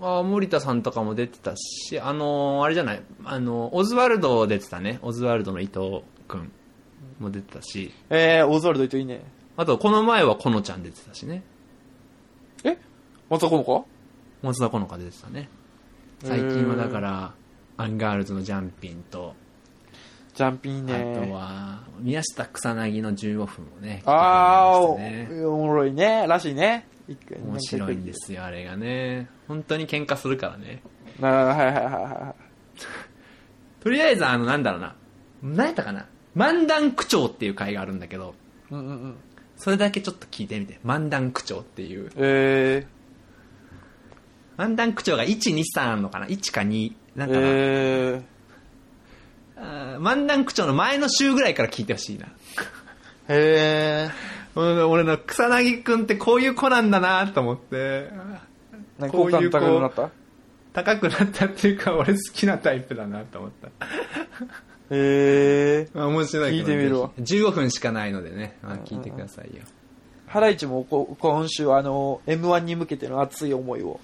[0.01, 4.99] あ森田さんとかも出てたし、あのーあれじゃない、あのーオズワルド出てたね。
[5.03, 6.53] オズワルドの伊藤くん
[7.21, 9.23] も出てたし、えー、オズワルド伊藤いいね。
[9.57, 11.43] あと、この前はこのちゃん出てたしね。
[12.65, 12.79] え？
[13.29, 13.87] 松田好
[14.43, 14.51] 花？
[14.51, 15.49] 松田好花出てたね。
[16.23, 17.35] 最近はだから、
[17.77, 19.35] アンガールズのジャンピンと、
[20.39, 21.33] ジャンピンあとね。
[21.33, 26.27] は、宮下草薙の15分をね、あー、聞いてくれましたねおおもろいね。
[26.29, 26.87] らしいね。
[27.09, 28.13] 面白いんで。
[28.15, 29.29] すよ、あれがね。
[29.49, 30.81] 本当に喧嘩するからね。
[31.21, 32.35] あーはいはいはいは
[33.81, 34.95] とりあえず、あの、なんだろうな。
[35.43, 38.35] 何やったかな漫談口調っていう回があるんだけど、
[38.71, 38.75] い。
[38.75, 39.15] うんうんうん。
[39.57, 40.79] それだけちょっと聞いてみて。
[40.85, 42.13] 漫談口調っていう。
[42.17, 42.87] え
[44.57, 46.93] 漫談口調が1、2、3あるのかな ?1 か2。
[47.17, 48.38] なー、んかな、えあー
[49.61, 52.27] 漫談口調の前の週ぐらいから聞いてほしいな。
[52.27, 52.31] ー、
[53.29, 54.11] へ
[54.55, 58.11] 俺俺の草薙くんってこういう子なんだなと思って、ー。
[58.99, 60.11] なんかこういう好感度高くなっ
[60.73, 60.83] た？
[60.85, 63.69] 高くなったっていうか、俺好きなタイプだなと思った。
[64.91, 65.97] へー。
[65.97, 69.63] まあ面白いけど聞いてみるわぜひ15分しかないのでね、まあ、聞いてくださいよ。
[70.27, 73.99] ハライチもこ今週あの M1 に向けての熱い思いを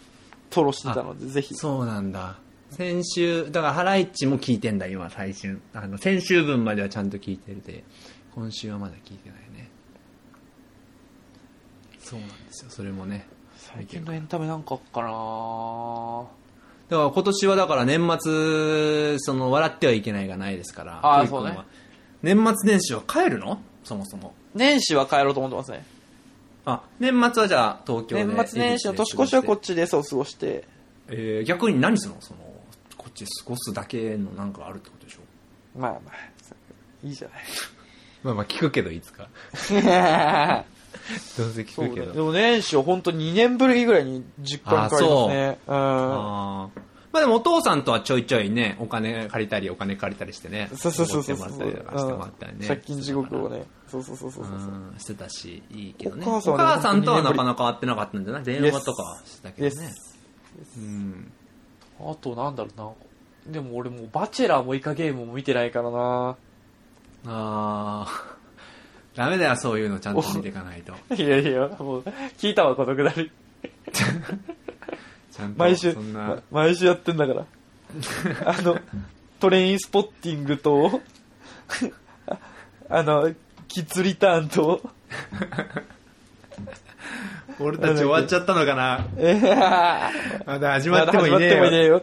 [0.51, 2.39] 吐露してたのでぜひそうなんだ。
[2.77, 5.61] 先週、だからハライチも聞いてんだ、今、最新。
[5.73, 7.85] あの、先週分まではちゃんと聞いてるで、
[8.35, 9.71] 今週はまだ聞いてないね。
[11.99, 13.27] そうなんですよ、それもね。
[13.57, 16.27] 最近のエンタメなんかかな
[16.91, 21.01] だから今年はだから年末、その、笑ってはいけないがないですから。
[21.03, 21.65] あートイ君はそうね
[22.23, 23.61] 年末年始は帰るの？
[23.85, 24.35] そもそも。
[24.55, 25.85] 年始は帰ろうと思ってますね
[26.65, 28.25] あ、年末はじゃあ東京で。
[28.25, 30.65] 年末年始の年越しはこっちでそう過ごして
[31.09, 32.21] えー逆に何するの？
[32.23, 32.41] その、
[33.15, 35.79] こっちで過ごすだけのなんかあるってことでしょ？
[35.79, 37.29] まあまあいいじゃ
[38.23, 39.29] まあまあ聞くけど、いつか。
[39.71, 40.65] な い
[41.39, 42.07] どうせ聞くけど。
[42.07, 46.81] そうねでも年始は本当2年ぶりぐらいに実家に帰りますねうんあー
[47.13, 50.69] まあでもお父さんとはちょいちょいね、お金借りたりお金借りたりしてね。
[50.75, 52.67] そうそうそうそうおごってもらったりとかしてもらったりね。
[52.67, 53.65] 借金地獄をね。
[53.87, 54.55] そうそうそうそうそう。
[54.57, 56.25] うん、してたし、いいけどね。
[56.27, 58.43] おお母さんはね母さんとはなかなか会ってなかったんじゃない？
[58.43, 59.93] 電話とかはしてたけどね。
[60.77, 61.33] うん。
[62.01, 63.53] あとなんだろうな。
[63.53, 66.37] でも俺もうバチェラーもイカゲームも見てないからな。
[67.27, 68.35] あー。
[69.15, 70.93] ダメだよ、そういうのちゃんと見ていかないと。
[71.15, 72.01] いやいや、もう、
[72.37, 73.31] 聞いたわ、このくだり。
[75.31, 75.59] ちゃんと。
[75.59, 77.47] 毎週、ま、毎週やってんだから。
[78.45, 78.79] あの、
[79.39, 81.01] トレインスポッティングと、
[82.89, 83.33] あの、
[83.69, 84.81] キッズリターンと、
[87.61, 91.97] 俺たち終わっちゃったのかなえー、 まだ始まってもいねえよ。
[91.99, 92.03] よ。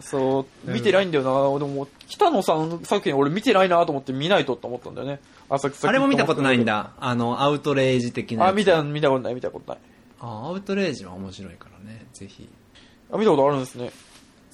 [0.00, 1.58] そう、見てないんだよな。
[1.58, 5.20] でも、北野さん作品俺見てないなと思って見ないとって思ったんだよね。
[5.48, 6.64] 浅草あれも見たことないん。
[6.64, 6.90] だ。
[7.00, 8.48] あの、アウトレイジ的な。
[8.48, 9.80] あ、見た、見たことない、見たことない。
[10.20, 12.06] あアウトレイジは面白いからね。
[12.12, 12.48] ぜひ。
[13.12, 13.90] あ、見たことあるんですね。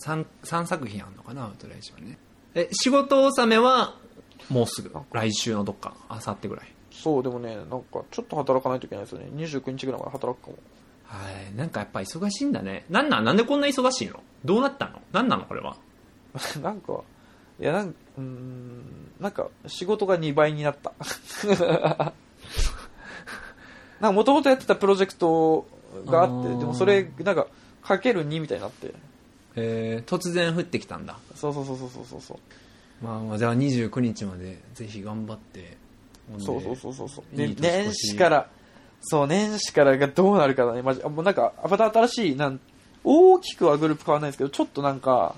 [0.04, 2.16] 3、三作品あるのかな、アウトレイジはね。
[2.54, 3.96] え、仕事納めは、
[4.48, 4.90] もうすぐ？
[5.12, 6.66] 来週のどっか、あさってぐらい？
[6.90, 9.28] そう、でもね、なんか、ちょっと働かないといけないですよね。
[9.34, 10.58] 29日ぐらいまで働くかも。
[11.04, 11.18] は
[11.52, 11.54] い。
[11.56, 12.84] なんかやっぱ忙しいんだね。
[12.88, 14.20] なんなんなんでこんな忙しいの？
[14.44, 15.00] どうなったの？
[15.12, 15.44] なんなの？
[15.44, 15.76] これは。
[16.62, 17.00] なんか、
[17.58, 18.84] いや、なんうーん、
[19.20, 20.92] なんか、仕事が2倍になった。
[24.00, 25.66] なんか、もともとやってたプロジェクト
[26.06, 27.46] があって、あーでもそれ、なんか、
[27.82, 28.94] かける2みたいになって。
[29.56, 31.18] えー、突然降ってきたんだ。
[31.34, 33.04] そうそうそうそうそうそう。
[33.04, 35.76] まあまあ、じゃあ29日までぜひ頑張って。
[36.38, 37.36] そうそうそうそうそう。
[37.36, 38.48] で年始から
[39.00, 40.82] そう年始からがどうなるかだね。
[40.82, 42.60] もうなんかまた新しいなん
[43.04, 45.34] 大きくはグループ変わらないですけどちょっとなんか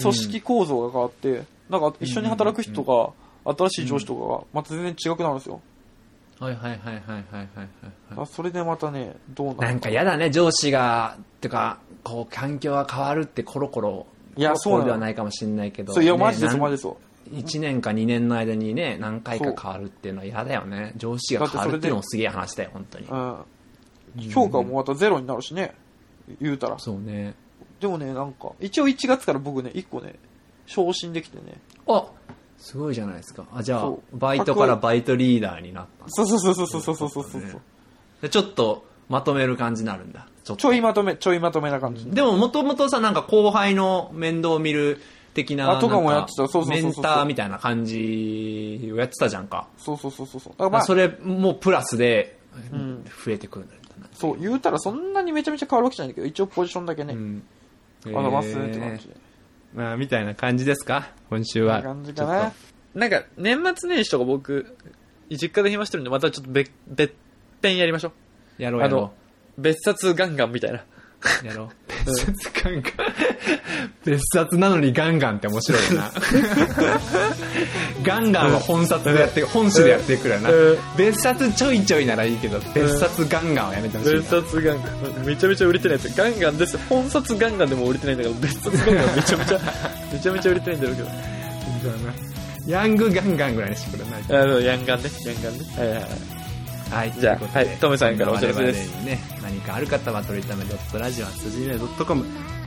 [0.00, 5.60] 組織構造が変わって、うん、なんか一緒に働く人とか、新しい上司とかがまた全然違くなるんですよ、
[6.38, 7.42] はいはいはいはいはいは
[8.12, 14.06] いはい、それでまたねどうなるなんか嫌だね上司がっていうかこう環境が変わるってコロコロ
[14.36, 15.94] いやそうではないかもしれないけど。
[15.94, 16.88] そういやマジです、マジです
[17.30, 20.92] 1年か2年の間にね、何回か変わるっていうのは嫌だよね。
[20.96, 23.06] 上司が変わるっていうのもすげえ話だよ、本当に。
[23.06, 24.30] うん。
[24.30, 25.74] 評価もまたゼロになるしね。
[26.40, 26.78] 言うたら。
[26.78, 27.34] そうね。
[27.80, 30.16] でもね、なんか、一応1月から僕ね、1個ね、
[30.66, 31.60] 昇進できてね。
[31.88, 32.06] あ
[32.58, 33.44] すごいじゃないですか。
[33.54, 37.38] あ、じゃあバイトからバイトリーダーになったそうそうそうそうそうそうそうそ
[38.22, 38.28] う。
[38.28, 40.26] ちょっとまとめる感じになるんだ。
[40.42, 42.06] ちょいまとめ、ちょいまとめな感じ。
[42.10, 45.00] でももともとさ、なんか後輩の面倒を見る
[45.36, 49.68] 的な、あとかもやってたそうそうメンターみたいな感じをやってたじゃんか。
[49.76, 50.52] そうそうそうそうそう。
[50.54, 52.38] だからまあ、それもプラスで
[52.74, 54.08] ん増えてくるんだな。
[54.12, 57.42] そう、言うたらそんなにめちゃめちゃ変わるわけじゃないけど、一応ポジションだけね、うん。
[58.06, 59.16] あの、ますって感じで。
[59.74, 61.10] まあ、みたいな感じですか？
[61.28, 61.82] 今週は。
[61.82, 62.52] 感じかな。
[62.94, 64.76] なんか、年末年始とか僕、
[65.30, 67.12] 実家で暇してるんで、またちょっと別、別
[67.62, 68.12] 編やりましょ
[68.58, 68.62] う。
[68.62, 69.12] やろうやろあの、
[69.58, 70.82] 別冊ガンガンみたいな。
[71.42, 71.46] う。
[71.46, 71.68] やろう。
[72.06, 72.82] 別冊ガンガン。
[74.04, 76.12] 別冊なのにガンガンって面白いな。
[78.02, 80.78] ガンガンは本冊でやって、本誌でやってくるよなうん。
[80.96, 84.20] 別冊ちょいちょいならいいけど、別冊ガンガンはやめてほしいな。
[84.20, 85.24] 別冊ガンガン。
[85.24, 86.24] めちゃめちゃ売れてないですよ。
[86.24, 86.78] ガンガンです。
[86.88, 89.60] 本冊ガンガンでも売れてないんだから、別冊ガンガンめちゃめちゃ、
[90.12, 91.08] めちゃめちゃ売れてないんだろうけど。
[92.66, 95.10] ヤングガンガンぐらいにしてくれないあの、ヤンガンね。
[95.24, 95.64] ヤンガンね。
[95.78, 96.35] はいはいはい。
[96.90, 102.24] はい、じゃあはいトメさんからお知らせですね、何かある方は、とりとめ .radio.gmail.com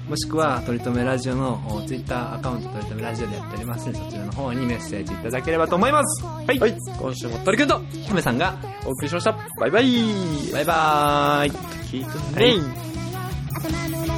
[0.10, 6.26] もしくは、とりとめラジオのおツイッターアカウント、とりとめラジオでやっておりますので、そちらの方にメッセージいただければと思います。
[6.26, 6.60] はい。
[6.60, 6.76] はい。
[7.00, 9.38] 今週も鳥くんとトメさんが、お送りしました。
[9.60, 10.52] バイバイ。
[10.52, 11.52] バイバーイ。
[11.52, 14.09] 聞いてね